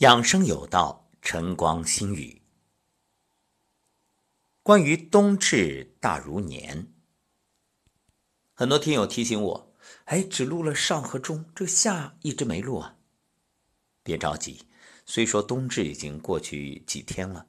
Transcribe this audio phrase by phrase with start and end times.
[0.00, 2.40] 养生有道，晨光新语。
[4.62, 6.90] 关于冬至大如年，
[8.54, 9.74] 很多听友提醒我，
[10.06, 12.96] 哎，只录了上和中，这个下一直没录啊。
[14.02, 14.62] 别着急，
[15.04, 17.46] 虽说冬至已经过去几天了，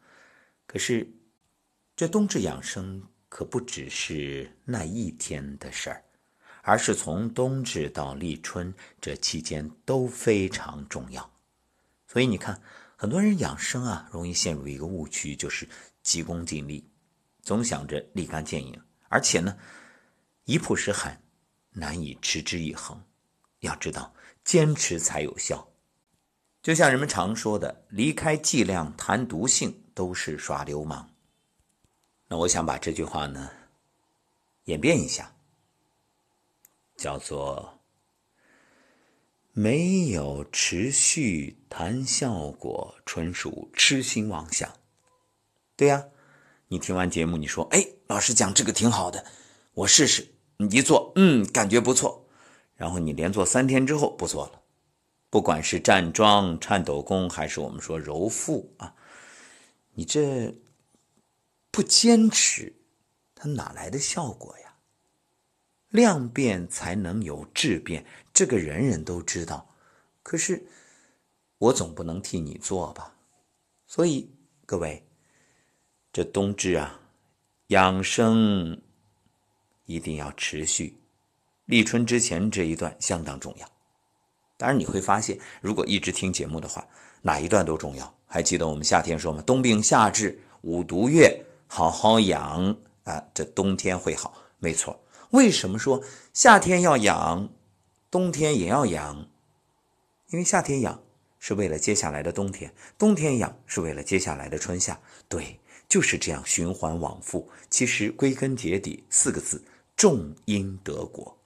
[0.67, 1.09] 可是
[1.95, 6.03] 这冬至养生可不只是那一天的事儿，
[6.63, 11.30] 而是从冬至到立春这期间都非常重要。
[12.11, 12.61] 所以你看，
[12.97, 15.65] 很多人养生啊，容易陷入一个误区，就是
[16.03, 16.85] 急功近利，
[17.41, 18.77] 总想着立竿见影，
[19.07, 19.57] 而且呢，
[20.43, 21.23] 一曝十寒，
[21.69, 23.01] 难以持之以恒。
[23.59, 24.13] 要知道，
[24.43, 25.65] 坚持才有效。
[26.61, 31.09] 就像人们常说的，离开剂量谈毒性，都是耍流氓。
[32.27, 33.49] 那我想把这句话呢，
[34.65, 35.33] 演变一下，
[36.97, 37.80] 叫做。
[39.53, 44.71] 没有持续谈效果，纯属痴心妄想。
[45.75, 46.05] 对呀，
[46.69, 49.25] 你听完节目，你说：“哎，老师讲这个挺好的，
[49.73, 52.29] 我试试。”你一做，嗯，感觉不错。
[52.75, 54.61] 然后你连做三天之后不做了，
[55.29, 58.95] 不管是站桩、颤抖功，还是我们说揉腹啊，
[59.95, 60.55] 你这
[61.71, 62.73] 不坚持，
[63.35, 64.70] 它哪来的效果呀？
[65.91, 68.03] 量变才能有质变，
[68.33, 69.69] 这个人人都知道。
[70.23, 70.65] 可是
[71.57, 73.13] 我总不能替你做吧？
[73.85, 74.29] 所以
[74.65, 75.03] 各位，
[76.11, 76.99] 这冬至啊，
[77.67, 78.81] 养生
[79.85, 80.97] 一定要持续。
[81.65, 83.69] 立春之前这一段相当重要。
[84.57, 86.87] 当然你会发现，如果一直听节目的话，
[87.21, 88.15] 哪一段都重要。
[88.25, 89.41] 还记得我们夏天说吗？
[89.41, 94.33] 冬病夏治，五毒月，好好养啊，这冬天会好。
[94.59, 94.97] 没错。
[95.31, 97.49] 为什么说夏天要养，
[98.09, 99.29] 冬天也要养？
[100.29, 101.01] 因为夏天养
[101.39, 104.99] 是为了接下来的冬天，冬天养是为了接下来的春夏。
[105.27, 107.49] 对，就是这样循环往复。
[107.69, 109.63] 其实归根结底四个字：
[109.95, 111.37] 种因得果。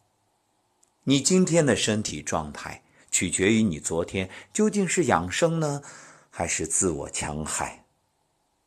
[1.04, 5.84] 你今天的身体状态取决于你昨天究竟是养生呢，
[6.32, 7.86] 还是自我戕害。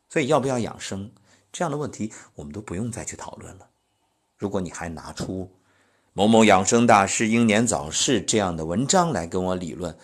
[0.09, 1.11] 所以要不要养生
[1.51, 3.69] 这样的问题，我们都不用再去讨论了。
[4.39, 5.51] 如果你还拿出
[6.13, 9.95] 某某养生大师英年早逝这样的文章来跟我理论，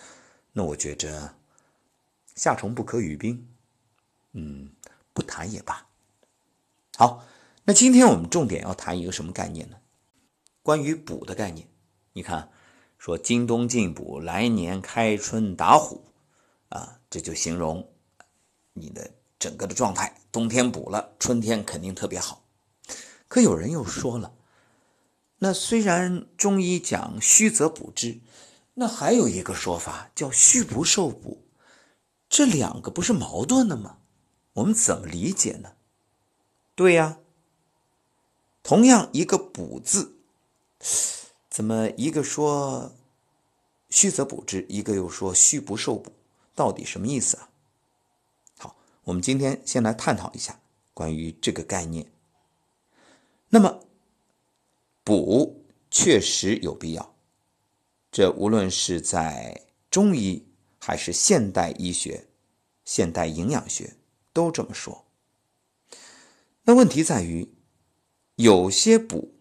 [0.52, 1.34] 那我觉着
[2.34, 3.48] 夏虫不可语冰，
[4.32, 4.70] 嗯，
[5.14, 5.86] 不谈也罢。
[6.96, 7.24] 好，
[7.64, 9.76] 那今天我们重点要谈一个什么概念呢？
[10.62, 11.66] 关于补的概念。
[12.12, 12.50] 你看，
[12.98, 16.04] 说今冬进补，来年开春打虎，
[16.68, 17.86] 啊，这就形容
[18.74, 20.14] 你的整个的状态。
[20.30, 22.45] 冬天补了，春天肯定特别好。
[23.36, 24.32] 可有人又说了，
[25.40, 28.18] 那虽然中医讲虚则补之，
[28.72, 31.42] 那还有一个说法叫虚不受补，
[32.30, 33.98] 这两个不是矛盾的吗？
[34.54, 35.72] 我们怎么理解呢？
[36.74, 37.18] 对呀，
[38.62, 40.16] 同样一个“补”字，
[41.50, 42.94] 怎么一个说
[43.90, 46.10] 虚则补之，一个又说虚不受补，
[46.54, 47.50] 到底什么意思啊？
[48.56, 50.58] 好，我们今天先来探讨一下
[50.94, 52.10] 关于这个概念。
[53.48, 53.80] 那么，
[55.04, 57.14] 补确实有必要，
[58.10, 60.44] 这无论是在中医
[60.80, 62.26] 还是现代医学、
[62.84, 63.94] 现代营养学
[64.32, 65.04] 都这么说。
[66.64, 67.48] 那问题在于，
[68.34, 69.32] 有些补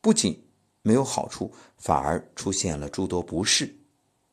[0.00, 0.42] 不仅
[0.80, 3.76] 没有好处，反而出现了诸多不适，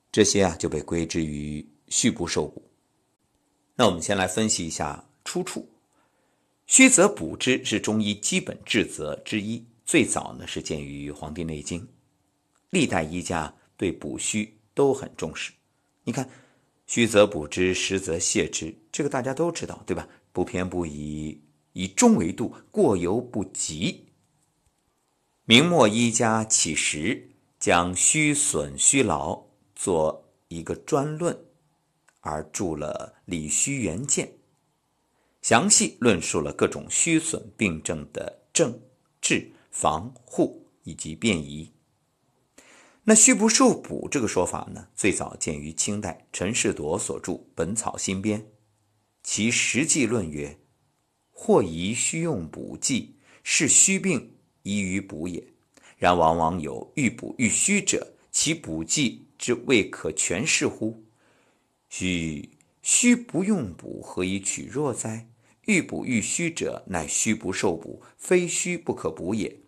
[0.09, 2.63] 这些啊就被归之于虚不受补。
[3.75, 5.67] 那我们先来分析一下出处。
[6.67, 11.81] 虚则补之是中医基本治则之一，最早呢是见于《黄帝内经》，
[12.71, 15.53] 历代医家对补虚都很重视。
[16.03, 16.29] 你看，
[16.85, 20.07] 虚则补之，实则泻之，这个大家都知道，对吧？
[20.33, 21.41] 不偏不倚，
[21.71, 24.09] 以中为度，过犹不及。
[25.45, 29.41] 明末医家起时将虚损虚劳
[29.73, 31.45] 做一个专论，
[32.19, 34.27] 而著了《理虚元鉴》。
[35.47, 38.77] 详细论述了各种虚损病症的症、
[39.21, 41.71] 治、防护以及便宜。
[43.05, 48.41] 那虚不受补这个说法呢，最早见于清代陈士铎所著《本草新编》，
[49.23, 50.59] 其实际论曰
[51.31, 55.41] ：“或宜虚用补剂，是虚病宜于补也。
[55.95, 61.05] 然往往有欲补欲虚者，其补剂之未可全释乎？
[61.87, 62.49] 虚
[62.81, 65.29] 虚不用补，何以取弱哉？”
[65.67, 69.59] 欲补欲虚者，乃虚不受补，非虚不可补也。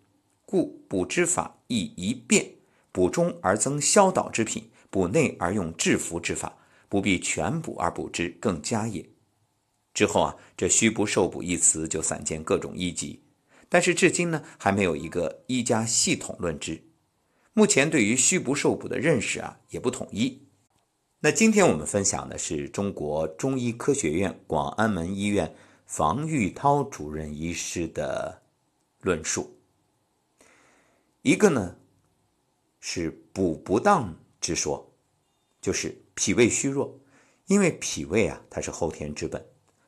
[0.45, 2.53] 故补之法亦一变：
[2.91, 6.55] 补中而增消导之品，补内而用制服之法。
[6.87, 9.07] 不必全补而补之，更佳也。
[9.93, 13.21] 之后啊，这虚不受补一词就散见各种医籍，
[13.67, 16.81] 但是至今呢，还没有一个医家系统论之。
[17.53, 20.47] 目前对于虚不受补的认识啊，也不统一。
[21.19, 25.53] 那今天我们分享的是中国中医科学院广安门医院
[25.89, 28.43] 房玉涛主任医师的
[29.01, 29.57] 论述。
[31.23, 31.77] 一个呢
[32.79, 34.93] 是补不当之说，
[35.59, 36.99] 就是脾胃虚弱，
[37.47, 39.41] 因为脾胃啊它是后天之本。《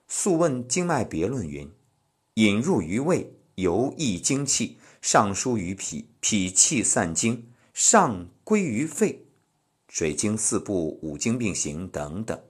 [0.07, 1.71] 素问·经脉别论》云
[2.33, 9.27] ：“引入于胃，游溢精气，上输于脾，脾气散精，上归于肺。”
[9.87, 12.41] 水经四部、五经并行等等。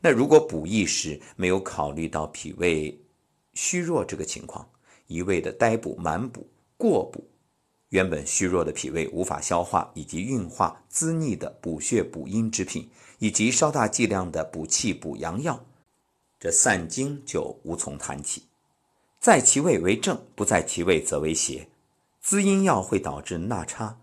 [0.00, 2.98] 那如果补益时没有考虑到脾胃
[3.54, 4.68] 虚弱这个情况，
[5.06, 7.28] 一味的呆补、满补、过补，
[7.90, 12.88] 原本虚弱的脾胃无法消化以及运化滋腻的补血补阴之品，
[13.18, 15.64] 以及稍大剂量的补气补阳药，
[16.38, 18.44] 这散精就无从谈起。
[19.18, 21.68] 在其位为正，不在其位则为邪。
[22.20, 24.00] 滋阴药会导致纳差、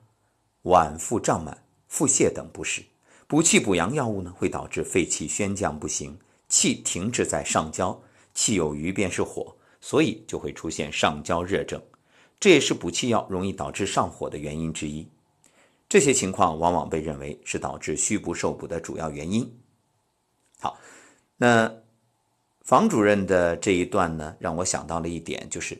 [0.63, 1.63] 脘腹胀满。
[1.89, 2.83] 腹泻等不适，
[3.27, 8.01] 补气补阳药物呢，会导致肺气宣降不行，气停滞在上焦，
[8.33, 11.81] 气有余便是火，所以就会出现上焦热症，
[12.39, 15.05] 这也是补气药容易导致上火的原因之一。
[15.89, 19.59] 这些情况往往被认为是导致虚不受补的主要原因。
[20.61, 20.79] 好，
[21.35, 21.69] 那
[22.61, 25.77] 房主任的这一段呢，让我想到了一点，就是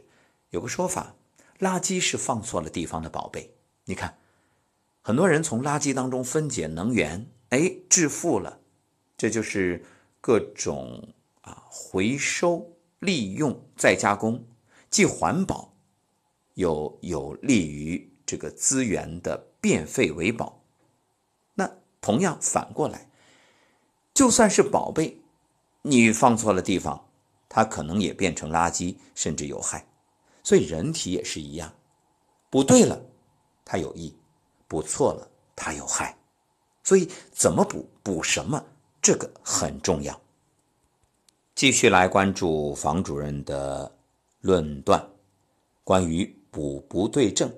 [0.50, 1.16] 有个说法，
[1.60, 3.54] 垃圾是放错了地方的宝贝。
[3.86, 4.18] 你看。
[5.02, 8.60] 很多人从垃圾当中分解能源，哎，致富了，
[9.18, 9.84] 这就是
[10.20, 14.46] 各种啊回收、利用、再加工，
[14.90, 15.74] 既环保，
[16.56, 20.62] 又有利于这个资源的变废为宝。
[21.54, 21.72] 那
[22.02, 23.10] 同样反过来，
[24.14, 25.22] 就算是宝贝，
[25.84, 27.10] 你放错了地方，
[27.48, 29.88] 它可能也变成垃圾，甚至有害。
[30.44, 31.74] 所以人体也是一样，
[32.50, 33.02] 不对了，
[33.64, 34.14] 它有益。
[34.68, 36.17] 补错了，它有害，
[36.88, 38.63] 所以怎么补，补什么，
[39.01, 40.18] 这个很重要。
[41.54, 43.94] 继续来关注房主任的
[44.39, 45.06] 论断，
[45.84, 47.54] 关于补不对症。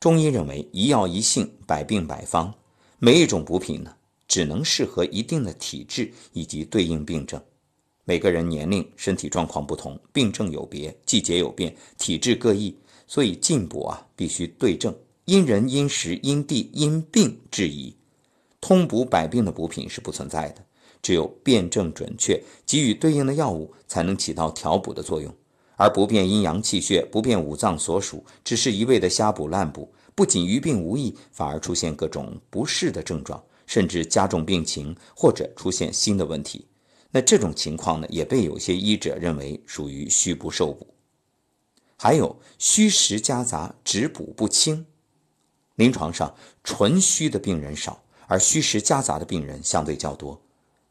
[0.00, 2.52] 中医认为，一药一性，百病百方，
[2.98, 3.94] 每一种补品呢，
[4.26, 7.40] 只能适合一定的体质以及对应病症。
[8.02, 14.92] 每个人年龄、身体状况不同，病症有别，季节有变，体质各异，所以进补啊，必须对症。
[15.26, 17.94] 因人因时因地因病治宜，
[18.62, 20.64] 通补百病的补品是不存在的。
[21.02, 25.34] 只有辨证准确，给予对应的药物，才能起到调补的作用。
[25.76, 36.68] 而不辨阴阳气血，不辨五脏所属，只是一味的瞎补滥补，不仅于病无益，反而出现各种不适的症状，甚至加重病情，或者出现新的问题。
[37.10, 40.86] 那这种情况呢，也被有些医者认为属于虚不受补。
[41.96, 44.86] 还有虚实夹杂，只补不清。
[45.74, 46.32] 临床上
[46.62, 50.40] 纯虚的病人少，而虚实夹杂的病人相对较多。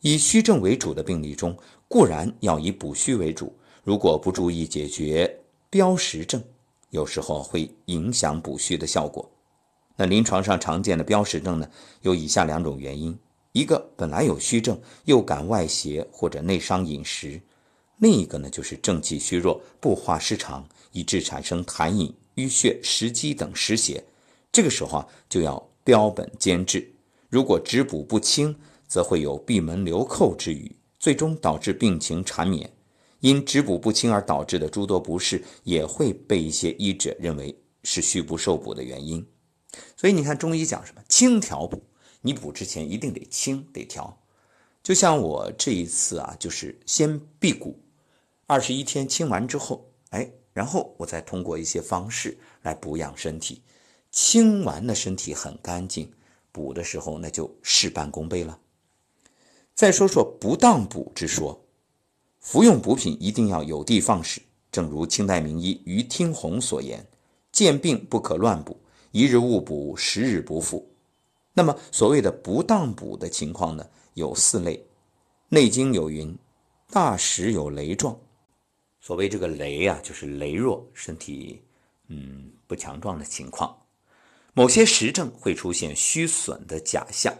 [0.01, 1.57] 以虚症为主的病例中，
[1.87, 3.51] 固然要以补虚为主，
[3.83, 6.43] 如果不注意解决标实症，
[6.91, 9.27] 有时候会影响补虚的效果。
[9.95, 11.67] 那临床上常见的标实症呢，
[12.03, 13.17] 有以下两种原因：
[13.53, 17.41] 一个本来有虚症，又感外邪或者内伤饮食；
[17.97, 24.03] 另一个呢，就是正气虚弱，布化失常，以致产生痰饮、淤血、食积等湿邪。
[24.51, 26.87] 这个时候啊，就要标本兼治。
[27.31, 28.53] 如果止补不清，
[28.89, 32.69] 则会有闭门留寇之虞，最终导致病情缠绵。
[33.21, 39.25] 因止补不清而导致的诸多不适，也会被一些医者认为是虚不受补的原因。
[39.95, 41.81] 所以你看，中医讲什么清调补，
[42.19, 44.21] 你补之前一定得清得调。
[44.83, 47.79] 就像我这一次啊，就是先辟谷，
[48.45, 53.61] 二十一天清完之后，哎，然后我再通过一些方式来补养身体。
[54.11, 56.11] 清完的身体很干净，
[56.51, 58.59] 补的时候那就事半功倍了。
[59.73, 61.63] 再说说不当补之说，
[62.39, 64.41] 服用补品一定要有的放矢，
[64.71, 67.05] 正如清代名医于听鸿所言
[67.51, 68.79] ：“见病不可乱补，
[69.11, 70.87] 一日误补，十日不复。”
[71.53, 74.77] 那么所谓的不当补的情况呢，有四类。
[75.49, 76.37] 《内经》有云
[76.91, 78.17] ：“大时有雷状。”
[79.01, 81.61] 所谓这个雷啊，就是羸弱，身体
[82.07, 83.75] 嗯不强壮的情况。
[84.53, 87.33] 某些实证会出现虚损的假象，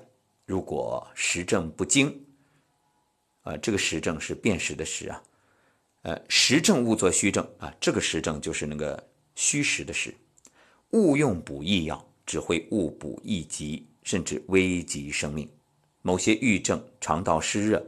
[0.46, 2.26] 如果实证不精，
[3.42, 5.22] 啊，这个实证是辨识的实啊，
[6.04, 10.16] 呃，实证误作虚证啊，这个实证就是那个虚实的实，
[10.92, 15.50] 误用补益药，只会误补益疾，甚至危及生命。
[16.02, 17.86] 某些郁症、肠道湿热、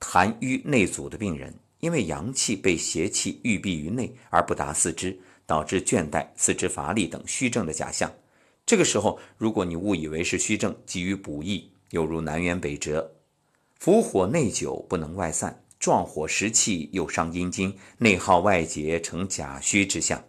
[0.00, 8.10] 痰瘀内阻的病人，因为阳气被邪气郁闭于内而不达四肢，导致倦怠、四肢乏力等虚症的假象。
[8.64, 13.16] 这个时候，如果你误以为是虚症，急于补益，犹如南辕北辙。
[13.78, 20.22] 伏火内久，不能外散，壮火食气，又伤阴经，内耗外结，成假虚之象。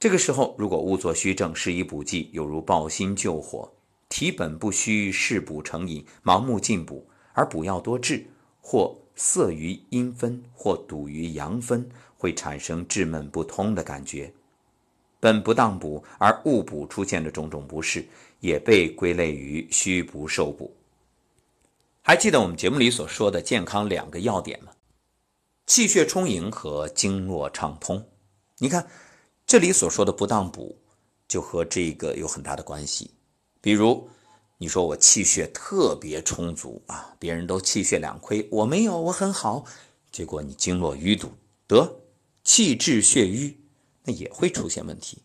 [0.00, 3.70] 这个时候，如果误作虚症，施以补剂，犹如抱薪救火。
[4.08, 8.26] 体本不虚，事补成瘾，盲目进补，而补药多滞，
[8.62, 14.32] 或涩于阴分，或堵于阳分，会产生滞闷不通的感觉。
[15.20, 18.06] 本不当补而误补出现的种种不适，
[18.40, 20.72] 也被归类于虚不受补。
[22.02, 24.72] 还记得我们节目里所说的健康两个要点吗？
[25.66, 28.02] 气血充盈和经络畅通。
[28.56, 28.88] 你看，
[29.46, 30.78] 这里所说的不当补，
[31.28, 33.10] 就和这个有很大的关系。
[33.60, 34.08] 比如，
[34.56, 39.64] 你说我气血特别充足啊，别人都气血两亏，我没有，我很好。
[40.10, 41.30] 结果你经络淤堵，
[41.66, 42.00] 得
[42.42, 43.54] 气滞血瘀，
[44.12, 45.18] 也会出现问题。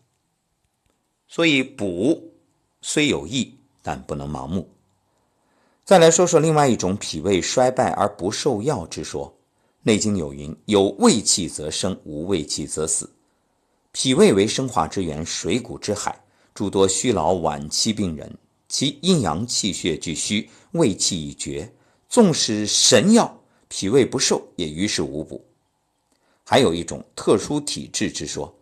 [1.28, 2.32] 所以补
[2.82, 4.68] 虽有益，但不能盲目。
[5.84, 9.28] 再来说说另外一种脾胃衰败而不受药之说，
[9.82, 13.10] 《内经》有云：“有胃气则生，无胃气则死。”
[13.92, 16.18] 脾胃为生化之源，水谷之海。
[16.54, 18.32] 诸多虚劳晚期病人，
[18.68, 21.72] 其阴阳气血俱虚，胃气已绝，
[22.08, 25.44] 纵使神药，脾胃不受，也于事无补。
[26.44, 28.53] 还有一种特殊体质之说，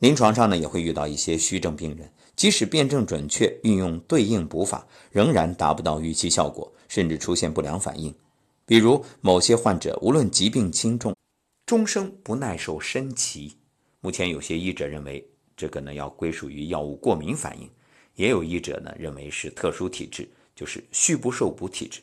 [0.00, 8.14] 临床上呢也会遇到一些虚症病人，即使辨证准确，运用对应补法，仍然达不到预期效果，甚至出现不良反应。
[8.66, 11.14] 比如某些患者，无论疾病轻重，
[11.64, 13.52] 终生不耐受参芪。
[14.00, 15.26] 目前有些医者认为。
[15.56, 17.68] 这个呢要归属于药物过敏反应，
[18.14, 20.26] 也有医者呢认为是特殊体质，
[20.56, 22.00] 就是虚不受补体质。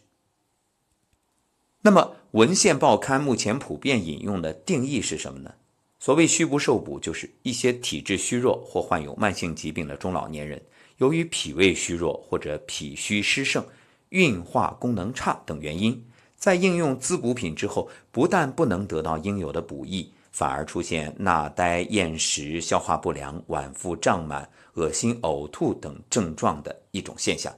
[1.81, 5.55] 那么文献报刊目前普遍引用的定义是什么呢？
[5.99, 10.61] 所谓虚不受补，就是一些体质虚弱或患有慢性疾病的中老年人，
[10.97, 13.65] 由于脾胃虚弱或者脾虚湿盛、
[14.09, 20.13] 运化功能差等原因，在应用滋补品之后，不但不能得到应有的补益。
[20.29, 27.51] 反而出现纳呆、厌食、消化不良、脘腹胀满、恶心、呕吐等症状的一种现象。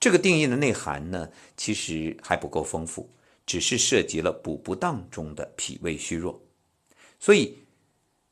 [0.00, 3.06] 这个定义的内涵呢，其实还不够丰富，
[3.44, 6.40] 只是涉及了补不当中的脾胃虚弱。
[7.24, 7.56] 所以，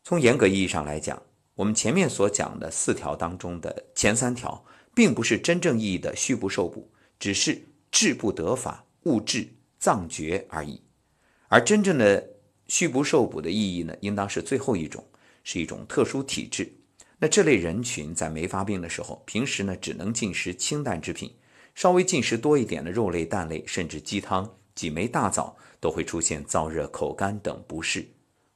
[0.04, 1.22] 从严格意义上来讲，
[1.54, 4.62] 我们前面所讲的四条当中的前三条，
[4.94, 7.58] 并不是真正意义的虚不受补，只是
[7.90, 10.82] 治不得法、误治脏绝而已。
[11.48, 12.34] 而真正的
[12.66, 15.02] 虚不受补的意义呢，应当是最后一种，
[15.42, 16.70] 是一种特殊体质。
[17.18, 21.34] 那这类人群在没发病的时候，平时呢只能进食清淡之品，
[21.74, 28.06] 稍微进食多一点的肉类、蛋类，甚至鸡汤、几枚大枣，都会出现燥热、口干等不适。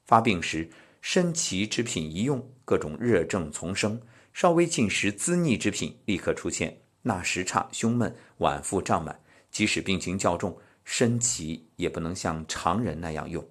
[0.07, 0.69] 发病时，
[1.03, 3.99] 参芪之品一用，各种热症丛生；
[4.33, 9.21] 稍微进食滋腻之品，立刻出现纳食差、胸闷、脘腹胀满。
[9.51, 13.45] 即使病情较重，参芪也不能像常人那样用。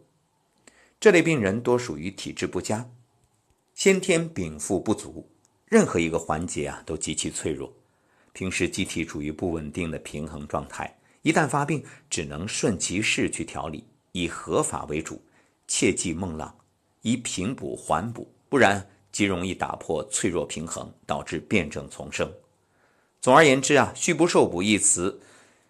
[0.99, 2.89] 这类病人多属于体质不佳，
[3.73, 5.29] 先天禀赋不足，
[5.65, 7.73] 任何一个环节啊都极其脆弱。
[8.33, 15.21] 平时机体处于不稳定的平衡状态，一旦发病，只能顺其势去调理，以合法为主，
[15.67, 16.55] 切忌孟浪，
[17.01, 22.31] 以平补缓补，不然极容易打破脆弱平衡，导致变症丛生。
[23.21, 25.21] 总而言之啊，虚不受补一词，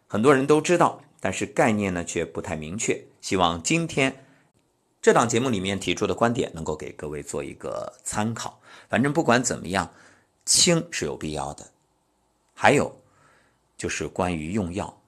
[0.08, 3.06] 很多人都知道，但是概念呢却不太明确。
[3.22, 4.22] 希望今天。
[5.02, 8.60] 这档节目里面提出的观点能够给各位做一个参考。
[8.90, 9.94] 反正不管怎么样，
[10.46, 11.64] 轻是有必要的。
[12.56, 13.00] 还有
[13.78, 15.00] 就是关于用药，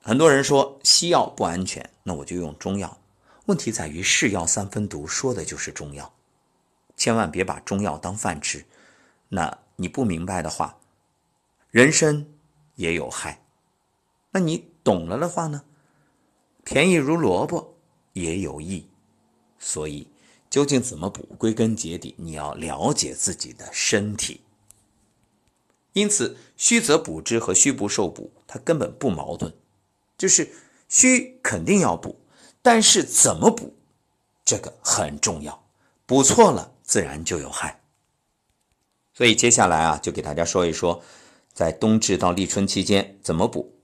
[0.00, 2.96] 很多人说西药不安全，那我就用中药。
[3.46, 6.14] 问题在于是药三分毒，说的就是中药。
[6.96, 8.64] 千万别把中药当饭吃。
[9.28, 10.78] 那你不明白的话，
[11.70, 12.26] 人参
[12.76, 13.42] 也有害。
[14.30, 15.64] 那你懂了的话呢？
[16.64, 17.72] 便宜如萝卜。
[18.14, 18.86] 也有益，
[19.58, 20.06] 所以
[20.48, 21.34] 究竟怎么补？
[21.36, 24.40] 归根结底，你要了解自己的身体。
[25.94, 29.52] 因此，虚则补之和虚不受补，它根本不矛盾。
[30.16, 30.48] 就是
[30.88, 32.16] 虚肯定要补，
[32.64, 33.74] 但是怎么补，
[34.42, 35.66] 这个很重要。
[36.06, 37.82] 补错了，自然就有害。
[39.12, 41.02] 所以接下来啊，就给大家说一说，
[41.52, 43.74] 在冬至到立春期间怎么补。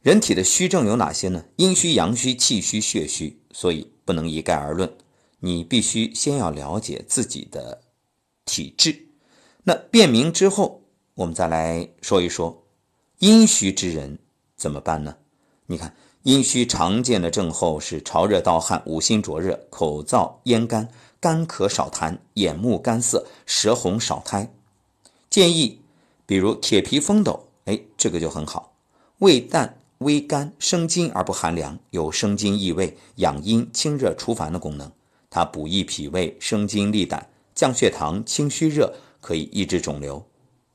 [0.00, 1.44] 人体的虚症有哪些呢？
[1.56, 4.96] 阴虚、阳虚、气虚、血虚，所以不能一概而论。
[5.40, 7.82] 你必须先要了解自己的
[8.46, 9.08] 体质。
[9.64, 10.82] 那辨明之后，
[11.12, 12.66] 我们再来说一说，
[13.18, 14.18] 阴虚之人
[14.56, 15.18] 怎么办呢？
[15.66, 15.94] 你看，
[16.24, 20.88] 阴虚常见的症候是潮热盗汗、五心灼热、口燥咽干、
[21.20, 24.50] 干咳少痰、眼目干涩、舌红少苔。
[25.28, 25.82] 建议，
[26.24, 28.72] 比如铁皮风斗，哎，这个就很好。
[29.18, 34.90] 味淡微甘，生津而不寒凉，有生津益胃、养阴清热除烦的功能。
[35.28, 40.24] 它补益脾胃，生津利胆，降血糖，清虚热，可以抑制肿瘤。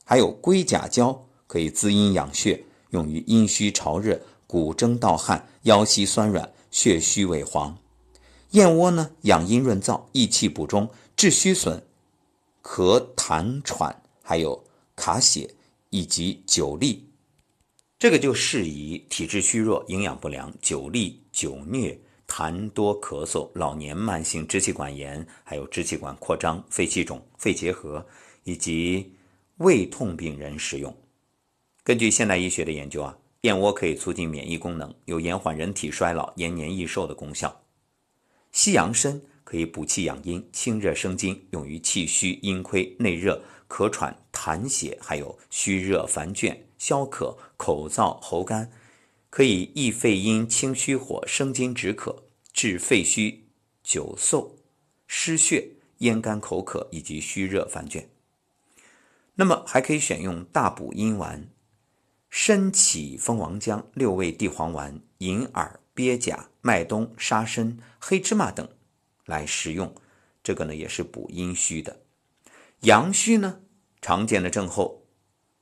[0.03, 7.77] 还有龟甲胶，可以滋阴养血，用于阴虚潮热、骨蒸盗汗、腰膝酸软、血虚萎黄。
[8.49, 11.85] 燕窝呢，养阴润燥，益气补中，治虚损、
[12.63, 14.65] 咳痰喘，还有
[14.95, 15.53] 卡血
[15.91, 17.01] 以及久痢。
[17.99, 21.95] 这个就适宜体质虚弱、营养不良、久痢、久疟、
[22.27, 28.03] 痰多、咳嗽、老年慢性支气管炎，还有支气管扩张、肺气肿、肺结核
[28.45, 29.13] 以及
[29.57, 30.97] 胃痛病人食用。
[31.83, 37.61] 根据现代医学的研究啊，燕窝可以促进免疫功能，有延缓人体衰老、延年益寿的功效。
[38.51, 46.57] 西洋参可以补气养阴、清热生津，用于气虚、阴亏、内热、咳喘、痰血，还有虚热烦倦。
[46.77, 48.71] 消渴、口燥、喉干，
[49.29, 53.43] 可以益肺阴、清虚火、生津止渴、治肺虚、
[53.83, 54.49] 久嗽、
[55.05, 55.67] 失血、
[55.97, 58.05] 咽干口渴以及虚热烦倦。
[59.35, 61.49] 那么还可以选用大补阴丸：
[62.29, 68.67] 参杞蜂王浆、六味地黄丸、银耳、鳖甲、麦冬、沙参、黑芝麻等
[69.25, 69.93] 来食用。
[70.43, 72.01] 这个呢也是补阴虚的。
[72.81, 73.59] 阳虚呢
[74.01, 75.03] 常见的症候，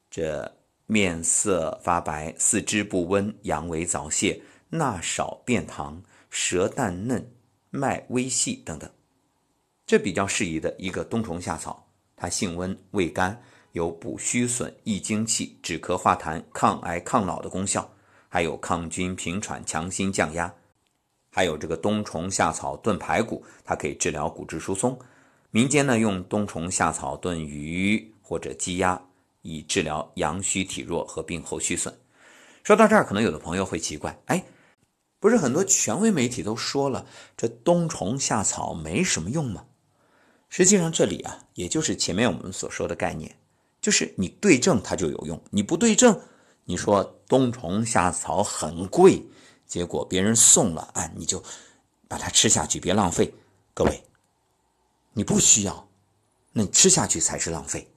[0.09, 0.53] 这。
[0.89, 7.29] 面色发白，四肢不温，阳痿早泄，纳少便溏，舌淡嫩，
[7.71, 8.89] 脉微细等等，
[9.85, 11.91] 这比较适宜的一个冬虫夏草。
[12.15, 13.43] 它性温，味甘，
[13.77, 17.87] 有补虚损、益精气、止咳化痰、抗癌抗老的功效，
[18.27, 20.51] 还有抗菌平喘、强心降压。
[21.29, 24.97] 还有这个冬虫夏草炖排骨，它可以治疗骨质疏松。
[25.51, 28.99] 民间呢用冬虫夏草炖鱼或者鸡鸭。
[29.43, 31.93] 以治疗阳虚体弱和病后虚损。
[32.63, 34.43] 说到这儿，可能有的朋友会奇怪：哎，
[35.21, 37.05] 不是很多权威媒体都说了，
[37.37, 39.63] 这冬虫夏草没什么用吗？
[40.49, 43.37] 实际上，这里啊，也就是前面我们所说的概念，
[43.81, 46.19] 就是你对症它就有用，你不对症，
[46.65, 49.23] 你说冬虫夏草很贵，
[49.65, 51.43] 结果别人送了，哎，你就
[52.07, 53.33] 把它吃下去，别浪费。
[53.73, 54.03] 各位，
[55.13, 55.87] 你不需要，
[56.53, 57.87] 那你吃下去才是浪费，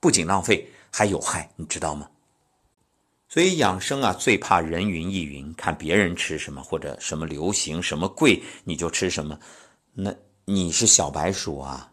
[0.00, 0.72] 不仅浪费。
[0.90, 2.08] 还有害，你知道吗？
[3.28, 9.38] 所以养生啊，最怕人云亦云，看别人吃什么或者什么流行什么贵，你就吃什么，
[9.92, 10.14] 那
[10.46, 11.92] 你是小白鼠啊！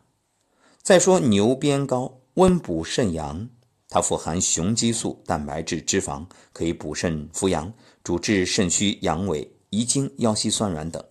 [0.81, 3.49] 再说牛鞭膏，温补肾阳，
[3.89, 11.03] 它富含雄激素、蛋白质、脂肪，可以补肾扶阳，主治肾虚、阳痿、遗精、腰膝酸软等。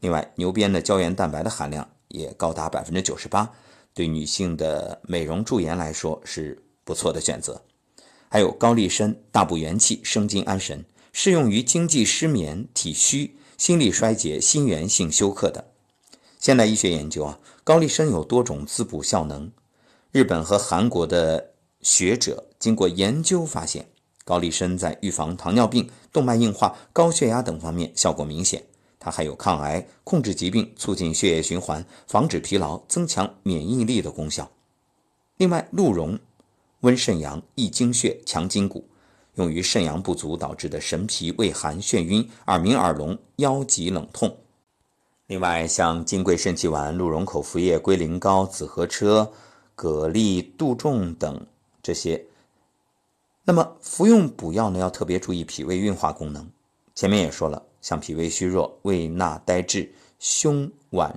[0.00, 3.50] 另外，牛鞭的胶原蛋白的含量也高达百分之九十八，
[3.94, 6.60] 对女性的美容驻颜来说是。
[6.86, 7.62] 不错的选择，
[8.28, 10.84] 还有高丽参，大补元气，生津安神，
[11.14, 15.64] 适用于经济失眠、体虚、心力衰竭、心源性休克等。
[16.38, 19.50] 现代医学研究啊，高丽参有多种滋补效能。
[20.14, 21.50] 日本和韩国的
[21.80, 23.88] 学者经过研究发现，
[24.24, 28.62] 高丽参在预防糖尿病、动脉硬化、高血压等方面效果明显。
[29.00, 34.48] 它还有抗癌、控制疾病、促进血液循环、防止疲劳、增强免疫力的功效。
[35.36, 36.16] 另外，鹿茸。
[36.82, 38.86] 温肾阳、益精血、强筋骨，
[39.34, 44.36] 用于肾阳不足导致的神疲、畏寒、眩晕、耳鸣、耳聋、腰脊冷痛。
[45.26, 49.32] 另外，像金匮肾气丸、鹿茸口服液、龟苓膏、紫河车、
[49.74, 51.46] 蛤蜊、杜仲等
[51.82, 52.24] 这些，
[53.44, 56.50] 那么服用补药呢，要特别注意脾胃运化功能。
[56.94, 61.12] 前面也说了，像脾胃虚弱、胃纳呆滞、胸脘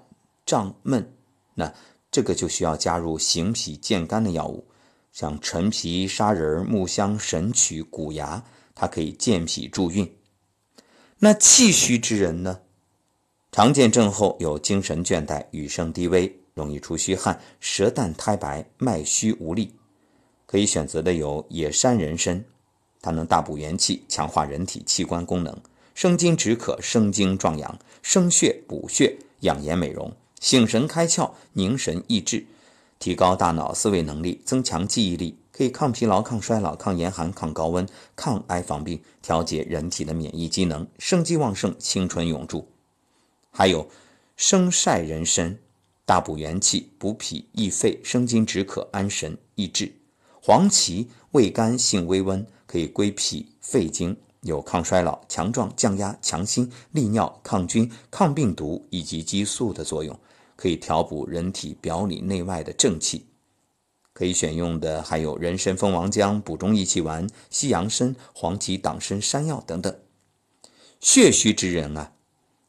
[0.45, 1.13] 胀闷，
[1.53, 1.73] 那
[2.11, 4.65] 这个就需要加入行脾健肝的药物。
[5.13, 8.43] 像陈皮、砂仁、木香、神曲、谷芽，
[8.75, 10.15] 它可以健脾助运。
[11.19, 12.59] 那气虚之人呢？
[13.51, 19.71] 常见症候有精神倦怠、语声低微、容易出虚汗、舌淡苔白、脉虚无力。
[20.45, 22.43] 可以选择的有野山人参，
[23.01, 25.55] 它能大补元气，强化人体器官功能，
[25.93, 32.45] 生津止渴、生精壮阳、生血补血、养颜美容、醒神开窍、凝神益智。
[32.99, 42.67] 提高大脑思维能力，增强记忆力，可以抗疲劳、抗衰老、抗严寒、抗高温、抗癌防病，调节人体的免疫机能，生机旺盛，青春永驻。
[43.51, 43.87] 还有
[44.35, 45.59] 生晒人参，
[46.07, 49.91] 大补元气，补脾益肺，生津止渴，安神益智。
[50.41, 60.17] 黄芪味甘，性微温，可以归脾肺经，有抗衰老、强壮、降压、强心、利尿、抗菌、抗病毒以及激素的作用，
[60.55, 63.25] 可以调补人体表里内外的正气。
[64.13, 69.93] 可以选用的还有人参、蜂王浆、补中益气丸、西洋参、黄芪、党参、山药等等。
[71.01, 72.13] 血虚之人啊，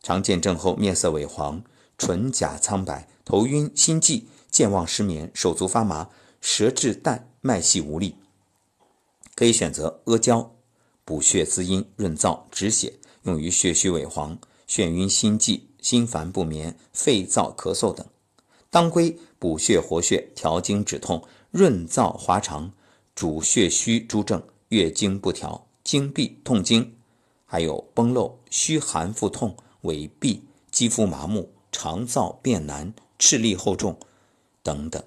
[0.03, 1.63] 常见症后面色萎黄、
[1.97, 6.09] 唇甲苍白、头晕、心悸、健忘、失眠、手足发麻、
[6.41, 8.15] 舌质淡、脉细无力。
[9.35, 10.51] 可以选择阿胶，
[11.05, 18.07] 补血滋阴、润燥、止血，用于血虚萎黄、眩晕、心悸、心烦不眠、肺燥咳嗽等。
[18.71, 21.23] 当归补血活血、调经止痛。
[21.51, 22.73] 润燥滑肠，
[23.15, 26.95] 主血虚诸症，月经不调、经闭、痛经，
[27.45, 33.99] 还有崩漏、虚寒腹痛、痿痹、肌肤麻木、肠燥便难、赤力厚重
[34.63, 35.03] 等等。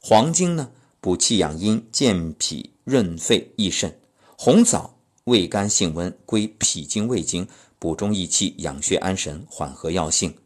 [0.00, 0.70] 黄精呢，
[1.00, 3.98] 补气养阴、健脾润肺益肾。
[4.36, 7.46] 红枣味甘性温，归脾经、胃经，
[7.78, 10.36] 补中益气、养血安神、缓和药性。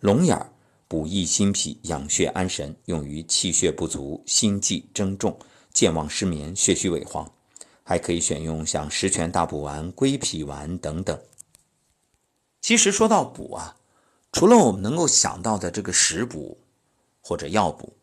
[0.00, 0.52] 龙眼儿。
[0.88, 5.36] 补益心脾、养血安神，用于气血不足、心悸增重、
[5.72, 7.28] 健忘失眠、血虚萎黄，
[7.82, 11.20] 还可以选用像十全大补丸、归脾丸等等。
[12.60, 13.75] 其实说到补啊，
[14.36, 16.58] 除了我们能够想到的这个食补
[17.22, 17.96] 或者药补，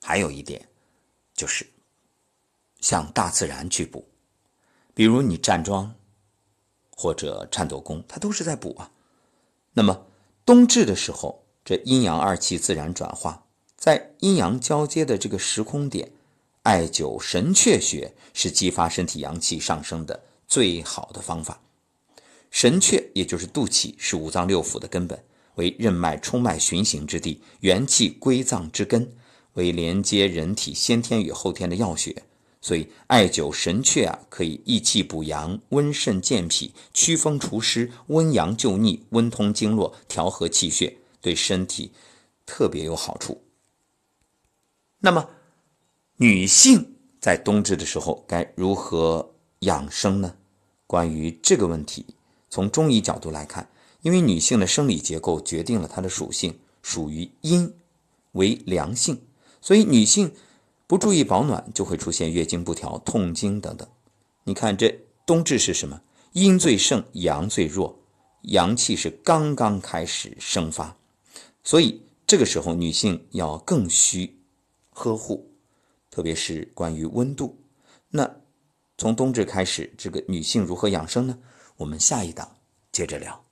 [0.00, 0.68] 还有一点
[1.34, 1.66] 就是
[2.78, 4.06] 向大自然去补，
[4.94, 5.92] 比如你站桩
[6.92, 8.92] 或者颤抖功，它都是在补啊。
[9.72, 10.06] 那么
[10.46, 11.44] 冬至的时候。
[11.64, 13.44] 这阴阳二气自然转化，
[13.76, 16.10] 在阴阳交接的这个时空点，
[16.62, 21.60] 艾灸神阙穴是激发身体阳气上升的最好的方法。
[22.50, 25.22] 神阙也就是肚脐，是五脏六腑的根本，
[25.60, 29.12] 为任脉冲脉循行之地，元气归脏之根，
[29.52, 32.22] 为连接人体先天与后天的要穴。
[32.62, 40.96] 所以，艾灸神阙啊，可以益气补阳、温肾健脾、驱风除湿、温阳救逆、温通经络、调和气血。
[41.22, 41.92] 对身体
[42.46, 43.42] 特别有好处。
[45.00, 45.28] 那么，
[46.16, 50.34] 女性在冬至的时候该如何养生呢？
[50.86, 52.06] 关于这个问题，
[52.48, 53.68] 从中医角度来看，
[54.02, 57.74] 因为女性的生理结构决定了她的属性，属于阴，
[58.32, 59.22] 为凉性，
[59.60, 60.32] 所以女性
[60.86, 63.86] 不注意保暖，就会出现月经不调、痛经等等。
[64.44, 66.00] 你看，这冬至是什么？
[66.32, 67.98] 阴最盛，阳最弱，
[68.42, 70.96] 阳气是刚刚开始生发。
[71.62, 74.40] 所以这个时候，女性要更需
[74.90, 75.52] 呵护，
[76.10, 77.58] 特别是关于温度。
[78.08, 78.28] 那
[78.96, 81.38] 从冬至开始，这个女性如何养生呢？
[81.76, 82.56] 我们下一档
[82.90, 83.44] 接着聊。